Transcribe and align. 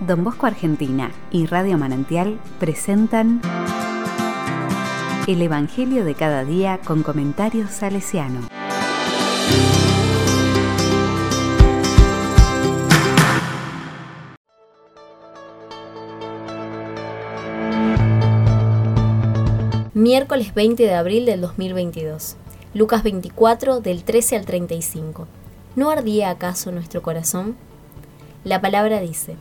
Don 0.00 0.22
Bosco 0.22 0.46
Argentina 0.46 1.10
y 1.32 1.46
Radio 1.46 1.76
Manantial 1.76 2.38
presentan 2.60 3.40
El 5.26 5.42
Evangelio 5.42 6.04
de 6.04 6.14
cada 6.14 6.44
día 6.44 6.78
con 6.84 7.02
comentarios 7.02 7.70
salesiano. 7.70 8.42
Miércoles 19.94 20.54
20 20.54 20.84
de 20.84 20.94
abril 20.94 21.26
del 21.26 21.40
2022. 21.40 22.36
Lucas 22.72 23.02
24 23.02 23.80
del 23.80 24.04
13 24.04 24.36
al 24.36 24.46
35. 24.46 25.26
¿No 25.74 25.90
ardía 25.90 26.30
acaso 26.30 26.70
nuestro 26.70 27.02
corazón? 27.02 27.56
La 28.44 28.60
palabra 28.60 29.00
dice, 29.00 29.36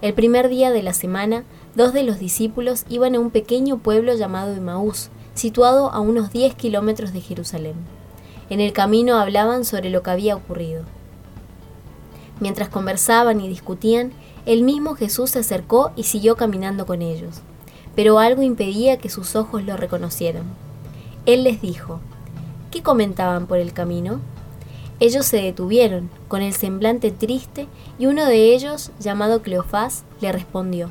el 0.00 0.14
primer 0.14 0.48
día 0.48 0.70
de 0.70 0.82
la 0.82 0.92
semana, 0.92 1.44
dos 1.74 1.92
de 1.92 2.04
los 2.04 2.20
discípulos 2.20 2.84
iban 2.88 3.16
a 3.16 3.20
un 3.20 3.30
pequeño 3.30 3.78
pueblo 3.78 4.14
llamado 4.14 4.54
Emaús, 4.54 5.10
situado 5.34 5.90
a 5.90 5.98
unos 5.98 6.30
10 6.30 6.54
kilómetros 6.54 7.12
de 7.12 7.20
Jerusalén. 7.20 7.74
En 8.48 8.60
el 8.60 8.72
camino 8.72 9.18
hablaban 9.18 9.64
sobre 9.64 9.90
lo 9.90 10.02
que 10.02 10.10
había 10.10 10.36
ocurrido. 10.36 10.84
Mientras 12.40 12.68
conversaban 12.68 13.40
y 13.40 13.48
discutían, 13.48 14.12
el 14.46 14.62
mismo 14.62 14.94
Jesús 14.94 15.30
se 15.30 15.40
acercó 15.40 15.90
y 15.96 16.04
siguió 16.04 16.36
caminando 16.36 16.86
con 16.86 17.02
ellos, 17.02 17.40
pero 17.96 18.20
algo 18.20 18.42
impedía 18.42 18.98
que 18.98 19.08
sus 19.08 19.34
ojos 19.34 19.64
lo 19.64 19.76
reconocieran. 19.76 20.44
Él 21.26 21.42
les 21.42 21.60
dijo, 21.60 21.98
¿qué 22.70 22.82
comentaban 22.82 23.48
por 23.48 23.58
el 23.58 23.72
camino? 23.72 24.20
Ellos 25.00 25.26
se 25.26 25.36
detuvieron, 25.36 26.10
con 26.26 26.42
el 26.42 26.52
semblante 26.52 27.12
triste, 27.12 27.68
y 28.00 28.06
uno 28.06 28.26
de 28.26 28.52
ellos, 28.54 28.90
llamado 28.98 29.42
Cleofás, 29.42 30.02
le 30.20 30.32
respondió, 30.32 30.90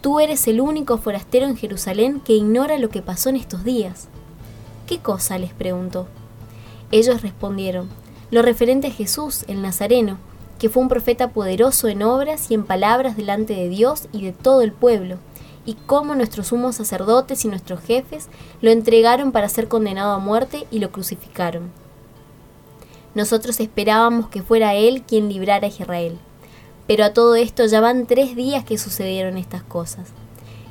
Tú 0.00 0.20
eres 0.20 0.48
el 0.48 0.60
único 0.60 0.96
forastero 0.96 1.46
en 1.46 1.56
Jerusalén 1.56 2.20
que 2.20 2.32
ignora 2.32 2.78
lo 2.78 2.88
que 2.88 3.02
pasó 3.02 3.28
en 3.28 3.36
estos 3.36 3.62
días. 3.62 4.08
¿Qué 4.86 4.98
cosa? 4.98 5.38
les 5.38 5.52
preguntó. 5.52 6.08
Ellos 6.90 7.22
respondieron, 7.22 7.88
lo 8.30 8.40
referente 8.40 8.88
a 8.88 8.90
Jesús, 8.90 9.44
el 9.48 9.60
Nazareno, 9.60 10.16
que 10.58 10.70
fue 10.70 10.82
un 10.82 10.88
profeta 10.88 11.28
poderoso 11.28 11.88
en 11.88 12.02
obras 12.02 12.50
y 12.50 12.54
en 12.54 12.64
palabras 12.64 13.16
delante 13.16 13.54
de 13.54 13.68
Dios 13.68 14.08
y 14.12 14.24
de 14.24 14.32
todo 14.32 14.62
el 14.62 14.72
pueblo, 14.72 15.18
y 15.66 15.74
cómo 15.74 16.14
nuestros 16.14 16.48
sumos 16.48 16.76
sacerdotes 16.76 17.44
y 17.44 17.48
nuestros 17.48 17.80
jefes 17.80 18.28
lo 18.62 18.70
entregaron 18.70 19.30
para 19.30 19.48
ser 19.50 19.68
condenado 19.68 20.12
a 20.12 20.18
muerte 20.18 20.66
y 20.70 20.78
lo 20.78 20.90
crucificaron. 20.90 21.81
Nosotros 23.14 23.60
esperábamos 23.60 24.28
que 24.28 24.42
fuera 24.42 24.74
Él 24.74 25.02
quien 25.02 25.28
librara 25.28 25.66
a 25.66 25.70
Israel. 25.70 26.18
Pero 26.86 27.04
a 27.04 27.12
todo 27.12 27.34
esto 27.36 27.66
ya 27.66 27.80
van 27.80 28.06
tres 28.06 28.34
días 28.34 28.64
que 28.64 28.78
sucedieron 28.78 29.36
estas 29.36 29.62
cosas. 29.62 30.08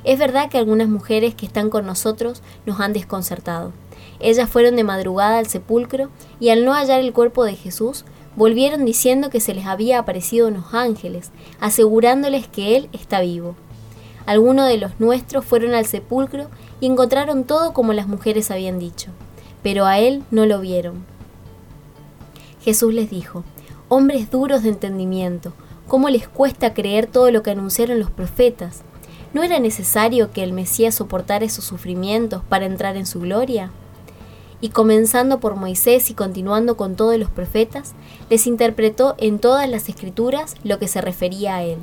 Es 0.04 0.18
verdad 0.18 0.50
que 0.50 0.58
algunas 0.58 0.88
mujeres 0.88 1.34
que 1.34 1.46
están 1.46 1.70
con 1.70 1.86
nosotros 1.86 2.42
nos 2.66 2.80
han 2.80 2.92
desconcertado. 2.92 3.72
Ellas 4.18 4.48
fueron 4.48 4.76
de 4.76 4.84
madrugada 4.84 5.38
al 5.38 5.46
sepulcro 5.46 6.08
y 6.40 6.50
al 6.50 6.64
no 6.64 6.74
hallar 6.74 7.00
el 7.00 7.12
cuerpo 7.12 7.44
de 7.44 7.54
Jesús, 7.54 8.04
volvieron 8.34 8.84
diciendo 8.84 9.30
que 9.30 9.40
se 9.40 9.54
les 9.54 9.66
había 9.66 9.98
aparecido 9.98 10.48
unos 10.48 10.74
ángeles, 10.74 11.30
asegurándoles 11.60 12.48
que 12.48 12.76
Él 12.76 12.88
está 12.92 13.20
vivo. 13.20 13.54
Algunos 14.26 14.68
de 14.68 14.78
los 14.78 14.98
nuestros 15.00 15.44
fueron 15.44 15.74
al 15.74 15.86
sepulcro 15.86 16.46
y 16.80 16.86
encontraron 16.86 17.44
todo 17.44 17.72
como 17.72 17.92
las 17.92 18.06
mujeres 18.06 18.50
habían 18.50 18.78
dicho, 18.78 19.10
pero 19.62 19.86
a 19.86 19.98
Él 19.98 20.22
no 20.30 20.46
lo 20.46 20.60
vieron. 20.60 21.04
Jesús 22.62 22.94
les 22.94 23.10
dijo, 23.10 23.44
Hombres 23.88 24.30
duros 24.30 24.62
de 24.62 24.70
entendimiento, 24.70 25.52
¿cómo 25.88 26.08
les 26.08 26.28
cuesta 26.28 26.74
creer 26.74 27.06
todo 27.06 27.30
lo 27.30 27.42
que 27.42 27.50
anunciaron 27.50 27.98
los 27.98 28.10
profetas? 28.10 28.82
¿No 29.34 29.42
era 29.42 29.58
necesario 29.58 30.30
que 30.30 30.42
el 30.42 30.52
Mesías 30.52 30.94
soportara 30.94 31.44
esos 31.44 31.64
sufrimientos 31.64 32.42
para 32.48 32.66
entrar 32.66 32.96
en 32.96 33.06
su 33.06 33.20
gloria? 33.20 33.70
Y 34.60 34.68
comenzando 34.68 35.40
por 35.40 35.56
Moisés 35.56 36.08
y 36.10 36.14
continuando 36.14 36.76
con 36.76 36.94
todos 36.94 37.18
los 37.18 37.30
profetas, 37.30 37.94
les 38.30 38.46
interpretó 38.46 39.16
en 39.18 39.40
todas 39.40 39.68
las 39.68 39.88
escrituras 39.88 40.54
lo 40.62 40.78
que 40.78 40.86
se 40.86 41.00
refería 41.00 41.56
a 41.56 41.64
él. 41.64 41.78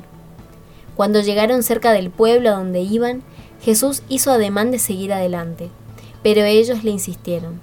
Cuando 0.96 1.20
llegaron 1.20 1.62
cerca 1.62 1.92
del 1.92 2.10
pueblo 2.10 2.48
a 2.48 2.54
donde 2.54 2.80
iban, 2.80 3.22
Jesús 3.60 4.02
hizo 4.08 4.30
ademán 4.30 4.70
de 4.70 4.78
seguir 4.78 5.12
adelante, 5.12 5.68
pero 6.22 6.42
ellos 6.44 6.82
le 6.84 6.90
insistieron. 6.90 7.60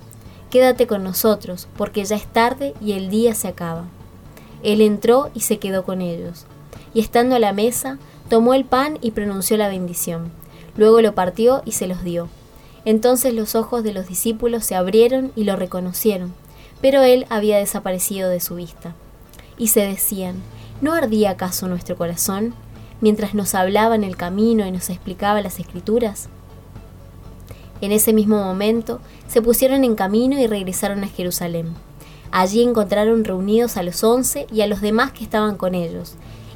Quédate 0.49 0.87
con 0.87 1.03
nosotros, 1.03 1.67
porque 1.77 2.05
ya 2.05 2.15
es 2.15 2.25
tarde 2.25 2.73
y 2.81 2.93
el 2.93 3.09
día 3.09 3.35
se 3.35 3.47
acaba. 3.47 3.85
Él 4.63 4.81
entró 4.81 5.29
y 5.33 5.41
se 5.41 5.59
quedó 5.59 5.83
con 5.83 6.01
ellos. 6.01 6.45
Y 6.93 7.01
estando 7.01 7.35
a 7.35 7.39
la 7.39 7.53
mesa, 7.53 7.99
tomó 8.29 8.53
el 8.53 8.65
pan 8.65 8.97
y 9.01 9.11
pronunció 9.11 9.57
la 9.57 9.67
bendición. 9.67 10.31
Luego 10.77 11.01
lo 11.01 11.13
partió 11.13 11.61
y 11.65 11.73
se 11.73 11.87
los 11.87 12.03
dio. 12.03 12.29
Entonces 12.85 13.33
los 13.33 13.55
ojos 13.55 13.83
de 13.83 13.91
los 13.91 14.07
discípulos 14.07 14.63
se 14.63 14.75
abrieron 14.75 15.33
y 15.35 15.43
lo 15.43 15.57
reconocieron, 15.57 16.33
pero 16.79 17.01
él 17.01 17.25
había 17.29 17.57
desaparecido 17.57 18.29
de 18.29 18.39
su 18.39 18.55
vista. 18.55 18.95
Y 19.57 19.67
se 19.67 19.81
decían, 19.81 20.35
¿no 20.79 20.93
ardía 20.93 21.31
acaso 21.31 21.67
nuestro 21.67 21.97
corazón 21.97 22.53
mientras 23.01 23.33
nos 23.33 23.55
hablaba 23.55 23.95
en 23.95 24.05
el 24.05 24.15
camino 24.15 24.65
y 24.65 24.71
nos 24.71 24.89
explicaba 24.89 25.41
las 25.41 25.59
escrituras? 25.59 26.29
En 27.81 27.91
ese 27.91 28.13
mismo 28.13 28.43
momento 28.43 28.99
se 29.27 29.41
pusieron 29.41 29.83
en 29.83 29.95
camino 29.95 30.39
y 30.39 30.47
regresaron 30.47 31.03
a 31.03 31.07
Jerusalén. 31.07 31.73
Allí 32.31 32.61
encontraron 32.61 33.23
reunidos 33.23 33.77
a 33.77 33.83
los 33.83 34.03
once 34.03 34.47
y 34.51 34.61
a 34.61 34.67
los 34.67 34.81
demás 34.81 35.11
que 35.11 35.23
estaban 35.23 35.55
con 35.55 35.75
ellos, 35.75 36.15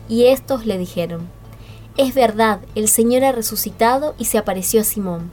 y 0.10 0.26
éstos 0.26 0.66
le 0.66 0.78
dijeron, 0.78 1.28
Es 1.98 2.14
verdad, 2.14 2.60
el 2.76 2.88
Señor 2.88 3.24
ha 3.24 3.32
resucitado 3.32 4.16
y 4.18 4.26
se 4.26 4.38
apareció 4.38 4.82
a 4.82 4.84
Simón. 4.84 5.32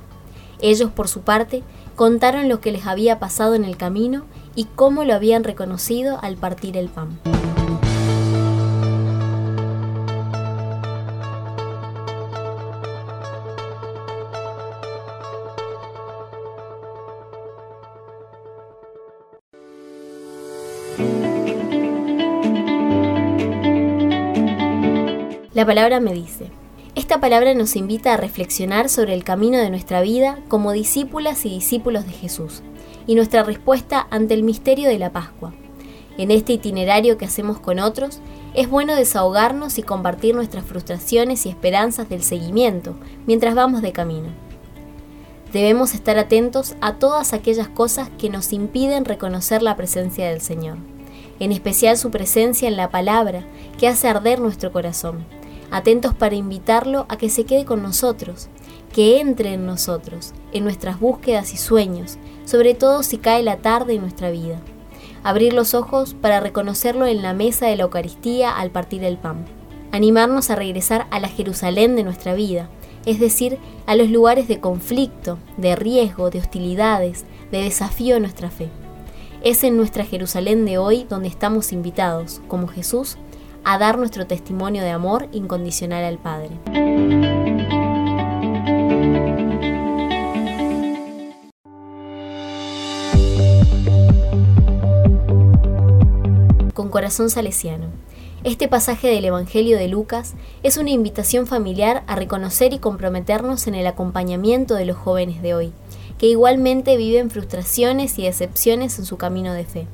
Ellos, 0.60 0.90
por 0.90 1.08
su 1.08 1.22
parte, 1.22 1.62
contaron 1.96 2.48
lo 2.48 2.60
que 2.60 2.72
les 2.72 2.86
había 2.86 3.18
pasado 3.18 3.54
en 3.54 3.64
el 3.64 3.76
camino 3.76 4.24
y 4.54 4.64
cómo 4.64 5.04
lo 5.04 5.14
habían 5.14 5.44
reconocido 5.44 6.18
al 6.22 6.36
partir 6.36 6.76
el 6.76 6.88
pan. 6.88 7.18
La 25.54 25.66
palabra 25.66 25.98
me 25.98 26.12
dice. 26.12 26.50
Esta 26.94 27.20
palabra 27.20 27.52
nos 27.54 27.74
invita 27.74 28.14
a 28.14 28.16
reflexionar 28.16 28.88
sobre 28.88 29.14
el 29.14 29.24
camino 29.24 29.58
de 29.58 29.70
nuestra 29.70 30.02
vida 30.02 30.38
como 30.46 30.72
discípulas 30.72 31.44
y 31.46 31.48
discípulos 31.48 32.06
de 32.06 32.12
Jesús 32.12 32.62
y 33.08 33.16
nuestra 33.16 33.42
respuesta 33.42 34.06
ante 34.10 34.34
el 34.34 34.44
misterio 34.44 34.88
de 34.88 34.98
la 34.98 35.10
Pascua. 35.10 35.52
En 36.16 36.30
este 36.30 36.52
itinerario 36.52 37.18
que 37.18 37.24
hacemos 37.24 37.58
con 37.58 37.78
otros, 37.78 38.20
es 38.54 38.68
bueno 38.68 38.94
desahogarnos 38.94 39.78
y 39.78 39.82
compartir 39.82 40.34
nuestras 40.34 40.64
frustraciones 40.64 41.46
y 41.46 41.48
esperanzas 41.48 42.08
del 42.08 42.22
seguimiento 42.22 42.94
mientras 43.26 43.54
vamos 43.54 43.82
de 43.82 43.92
camino. 43.92 44.47
Debemos 45.52 45.94
estar 45.94 46.18
atentos 46.18 46.74
a 46.80 46.94
todas 46.94 47.32
aquellas 47.32 47.68
cosas 47.68 48.10
que 48.18 48.30
nos 48.30 48.52
impiden 48.52 49.04
reconocer 49.04 49.62
la 49.62 49.76
presencia 49.76 50.28
del 50.28 50.40
Señor, 50.40 50.78
en 51.40 51.52
especial 51.52 51.96
su 51.96 52.10
presencia 52.10 52.68
en 52.68 52.76
la 52.76 52.90
palabra 52.90 53.44
que 53.78 53.88
hace 53.88 54.08
arder 54.08 54.40
nuestro 54.40 54.72
corazón 54.72 55.24
atentos 55.70 56.14
para 56.14 56.34
invitarlo 56.34 57.06
a 57.08 57.16
que 57.16 57.28
se 57.28 57.44
quede 57.44 57.64
con 57.64 57.82
nosotros, 57.82 58.48
que 58.92 59.20
entre 59.20 59.54
en 59.54 59.66
nosotros, 59.66 60.32
en 60.52 60.64
nuestras 60.64 60.98
búsquedas 60.98 61.52
y 61.52 61.56
sueños, 61.56 62.18
sobre 62.44 62.74
todo 62.74 63.02
si 63.02 63.18
cae 63.18 63.42
la 63.42 63.58
tarde 63.58 63.94
en 63.94 64.02
nuestra 64.02 64.30
vida. 64.30 64.60
Abrir 65.22 65.52
los 65.52 65.74
ojos 65.74 66.14
para 66.14 66.40
reconocerlo 66.40 67.06
en 67.06 67.22
la 67.22 67.34
mesa 67.34 67.66
de 67.66 67.76
la 67.76 67.82
Eucaristía 67.82 68.56
al 68.56 68.70
partir 68.70 69.04
el 69.04 69.18
pan. 69.18 69.44
Animarnos 69.92 70.50
a 70.50 70.54
regresar 70.54 71.06
a 71.10 71.18
la 71.20 71.28
Jerusalén 71.28 71.96
de 71.96 72.04
nuestra 72.04 72.34
vida, 72.34 72.68
es 73.08 73.18
decir, 73.18 73.58
a 73.86 73.96
los 73.96 74.10
lugares 74.10 74.48
de 74.48 74.60
conflicto, 74.60 75.38
de 75.56 75.74
riesgo, 75.76 76.28
de 76.28 76.40
hostilidades, 76.40 77.24
de 77.50 77.62
desafío 77.62 78.16
a 78.16 78.20
nuestra 78.20 78.50
fe. 78.50 78.68
Es 79.42 79.64
en 79.64 79.78
nuestra 79.78 80.04
Jerusalén 80.04 80.66
de 80.66 80.76
hoy 80.76 81.06
donde 81.08 81.28
estamos 81.28 81.72
invitados, 81.72 82.42
como 82.48 82.68
Jesús, 82.68 83.16
a 83.64 83.78
dar 83.78 83.96
nuestro 83.96 84.26
testimonio 84.26 84.82
de 84.82 84.90
amor 84.90 85.26
incondicional 85.32 86.04
al 86.04 86.18
Padre. 86.18 86.50
Con 96.74 96.90
corazón 96.90 97.30
salesiano. 97.30 97.86
Este 98.44 98.68
pasaje 98.68 99.08
del 99.08 99.24
Evangelio 99.24 99.76
de 99.78 99.88
Lucas 99.88 100.34
es 100.62 100.76
una 100.76 100.90
invitación 100.90 101.48
familiar 101.48 102.04
a 102.06 102.14
reconocer 102.14 102.72
y 102.72 102.78
comprometernos 102.78 103.66
en 103.66 103.74
el 103.74 103.84
acompañamiento 103.88 104.76
de 104.76 104.84
los 104.84 104.96
jóvenes 104.96 105.42
de 105.42 105.54
hoy, 105.54 105.72
que 106.18 106.26
igualmente 106.26 106.96
viven 106.96 107.30
frustraciones 107.30 108.16
y 108.16 108.22
decepciones 108.22 108.96
en 109.00 109.06
su 109.06 109.16
camino 109.16 109.54
de 109.54 109.64
fe. 109.64 109.86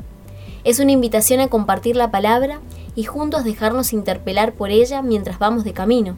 Es 0.62 0.78
una 0.78 0.92
invitación 0.92 1.40
a 1.40 1.48
compartir 1.48 1.96
la 1.96 2.10
palabra 2.10 2.60
y 2.94 3.04
juntos 3.04 3.44
dejarnos 3.44 3.94
interpelar 3.94 4.52
por 4.52 4.70
ella 4.70 5.00
mientras 5.00 5.38
vamos 5.38 5.64
de 5.64 5.72
camino, 5.72 6.14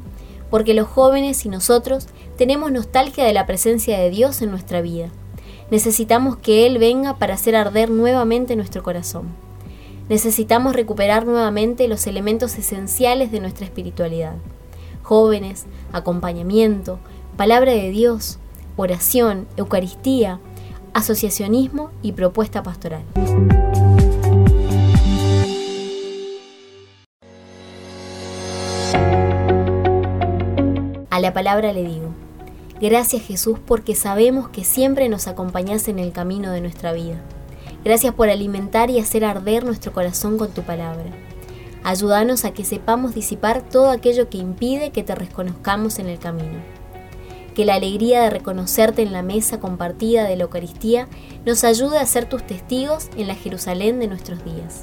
porque 0.50 0.74
los 0.74 0.88
jóvenes 0.88 1.46
y 1.46 1.48
nosotros 1.48 2.08
tenemos 2.36 2.72
nostalgia 2.72 3.24
de 3.24 3.34
la 3.34 3.46
presencia 3.46 4.00
de 4.00 4.10
Dios 4.10 4.42
en 4.42 4.50
nuestra 4.50 4.80
vida. 4.80 5.10
Necesitamos 5.70 6.36
que 6.36 6.66
Él 6.66 6.78
venga 6.78 7.18
para 7.18 7.34
hacer 7.34 7.54
arder 7.54 7.88
nuevamente 7.88 8.56
nuestro 8.56 8.82
corazón. 8.82 9.45
Necesitamos 10.08 10.76
recuperar 10.76 11.26
nuevamente 11.26 11.88
los 11.88 12.06
elementos 12.06 12.56
esenciales 12.58 13.32
de 13.32 13.40
nuestra 13.40 13.66
espiritualidad. 13.66 14.34
Jóvenes, 15.02 15.66
acompañamiento, 15.92 17.00
palabra 17.36 17.72
de 17.72 17.90
Dios, 17.90 18.38
oración, 18.76 19.48
Eucaristía, 19.56 20.38
asociacionismo 20.94 21.90
y 22.02 22.12
propuesta 22.12 22.62
pastoral. 22.62 23.02
A 31.10 31.18
la 31.18 31.32
palabra 31.32 31.72
le 31.72 31.82
digo, 31.82 32.10
gracias 32.80 33.22
Jesús 33.22 33.58
porque 33.58 33.96
sabemos 33.96 34.50
que 34.50 34.62
siempre 34.62 35.08
nos 35.08 35.26
acompañas 35.26 35.88
en 35.88 35.98
el 35.98 36.12
camino 36.12 36.52
de 36.52 36.60
nuestra 36.60 36.92
vida. 36.92 37.20
Gracias 37.86 38.12
por 38.14 38.28
alimentar 38.30 38.90
y 38.90 38.98
hacer 38.98 39.24
arder 39.24 39.64
nuestro 39.64 39.92
corazón 39.92 40.38
con 40.38 40.50
tu 40.50 40.62
palabra. 40.62 41.04
Ayúdanos 41.84 42.44
a 42.44 42.50
que 42.50 42.64
sepamos 42.64 43.14
disipar 43.14 43.62
todo 43.62 43.90
aquello 43.90 44.28
que 44.28 44.38
impide 44.38 44.90
que 44.90 45.04
te 45.04 45.14
reconozcamos 45.14 46.00
en 46.00 46.08
el 46.08 46.18
camino. 46.18 46.58
Que 47.54 47.64
la 47.64 47.76
alegría 47.76 48.22
de 48.22 48.30
reconocerte 48.30 49.02
en 49.02 49.12
la 49.12 49.22
mesa 49.22 49.60
compartida 49.60 50.24
de 50.24 50.34
la 50.34 50.42
Eucaristía 50.42 51.06
nos 51.44 51.62
ayude 51.62 52.00
a 52.00 52.06
ser 52.06 52.28
tus 52.28 52.44
testigos 52.44 53.08
en 53.16 53.28
la 53.28 53.36
Jerusalén 53.36 54.00
de 54.00 54.08
nuestros 54.08 54.44
días. 54.44 54.82